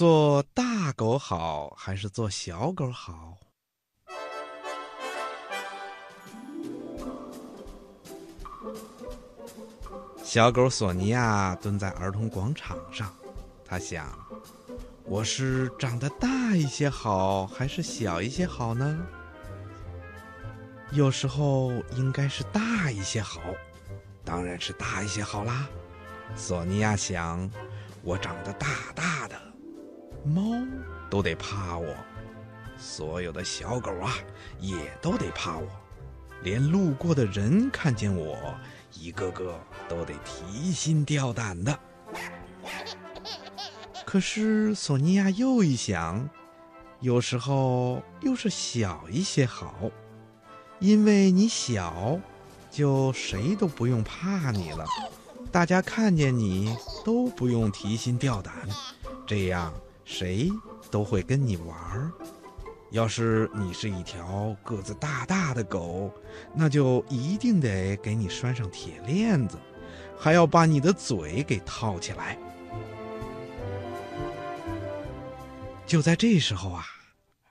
[0.00, 3.36] 做大狗好还是做小狗好？
[10.24, 13.14] 小狗索尼娅蹲在儿童广场上，
[13.62, 14.08] 他想：
[15.04, 18.98] 我是长得大一些好，还是小一些好呢？
[20.92, 23.38] 有时候应该是大一些好，
[24.24, 25.68] 当然是大一些好啦。
[26.34, 27.50] 索尼娅想：
[28.02, 29.19] 我长得大大，
[30.24, 30.66] 猫
[31.08, 31.94] 都得怕我，
[32.76, 34.14] 所有的小狗啊
[34.58, 35.66] 也都得怕我，
[36.42, 38.54] 连路过的人看见我。
[38.92, 41.78] 一个个都得提心吊胆的。
[44.04, 46.28] 可是索尼娅又一想，
[46.98, 49.90] 有时候又是小一些好，
[50.80, 52.18] 因为你小，
[52.68, 54.84] 就谁都不用怕你了，
[55.52, 58.52] 大家看见你都不用提心吊胆，
[59.24, 59.72] 这样
[60.10, 60.50] 谁
[60.90, 62.10] 都会跟你玩儿。
[62.90, 66.12] 要是你是一条个子大大的狗，
[66.52, 69.56] 那就一定得给你拴上铁链子，
[70.18, 72.36] 还要把你的嘴给套起来。
[75.86, 76.84] 就在这时候啊，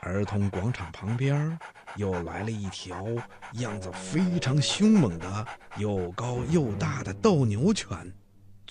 [0.00, 1.58] 儿童广场旁边
[1.96, 3.06] 又来了一条
[3.54, 5.46] 样子非常凶猛的、
[5.78, 8.12] 又高又大的斗牛犬，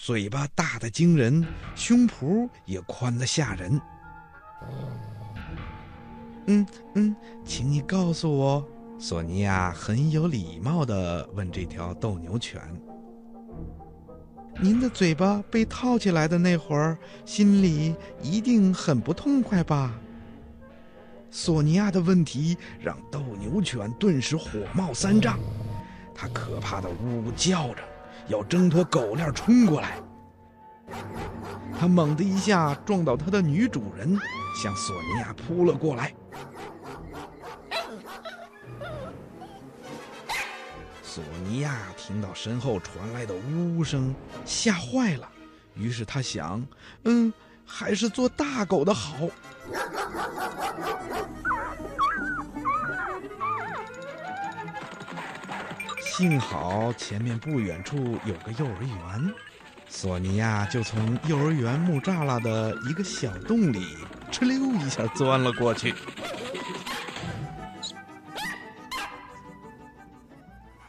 [0.03, 3.79] 嘴巴大的惊人，胸脯也宽的吓人。
[6.47, 12.59] 嗯嗯，请你告诉我，索尼娅很有礼貌地问这条斗牛犬
[14.59, 19.93] ：“您的嘴巴被套起来的那会儿，心里一定很不痛快吧？”
[21.29, 25.37] 索尼娅的问题让斗牛犬顿时火冒三丈，
[26.15, 27.83] 它可怕的呜呜叫着，
[28.31, 29.99] 要挣脱狗链冲过来。
[31.77, 34.17] 他猛地一下撞到他的女主人，
[34.55, 36.13] 向索尼娅扑了过来。
[41.03, 44.15] 索尼娅听到身后传来的呜呜声，
[44.45, 45.27] 吓坏了。
[45.75, 46.65] 于是她想
[47.03, 47.33] ：“嗯，
[47.65, 49.27] 还是做大狗的好。”
[56.21, 59.33] 幸好前面不远处有个幼儿园，
[59.89, 63.97] 索尼娅就从幼儿园木栅栏的一个小洞里
[64.31, 65.95] 哧溜一下钻了过去。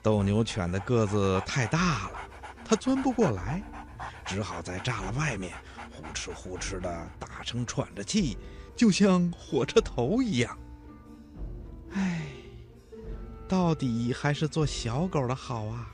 [0.02, 2.20] 斗牛犬的个子太大了，
[2.62, 3.62] 它钻不过来，
[4.26, 5.54] 只好在栅栏外面
[5.90, 8.36] 呼哧呼哧的大声喘着气，
[8.76, 10.58] 就像火车头一样。
[11.94, 12.20] 唉，
[13.52, 15.86] 到底还是做小狗的好啊！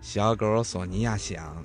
[0.00, 1.62] 小狗索尼娅想，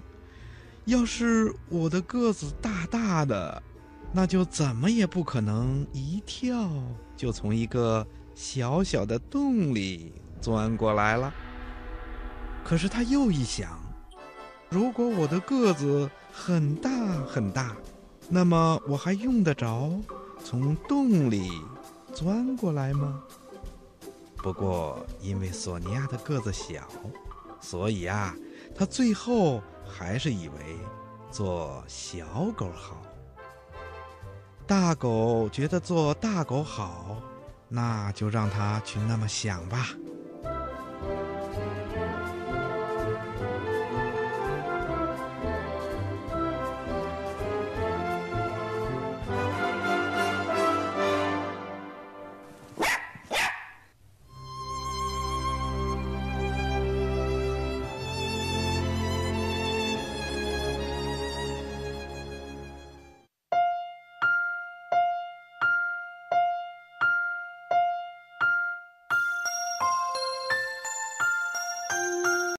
[0.83, 3.63] 要是我的个子大大的，
[4.11, 6.69] 那就怎么也不可能一跳
[7.15, 11.33] 就从一个小小的洞里钻过来了。
[12.65, 13.79] 可是他又一想，
[14.69, 16.89] 如果我的个子很大
[17.25, 17.73] 很大，
[18.27, 19.89] 那么我还用得着
[20.43, 21.49] 从洞里
[22.13, 23.23] 钻过来吗？
[24.47, 26.87] 不过因为索尼娅的个子小，
[27.59, 28.33] 所以啊，
[28.73, 30.77] 他最后还是以为
[31.29, 32.25] 做小
[32.55, 33.01] 狗好。
[34.65, 37.21] 大狗觉得做大狗好，
[37.67, 39.89] 那就让他去那么想吧。